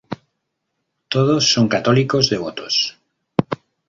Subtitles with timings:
[1.13, 2.75] Todos son católicos devotos.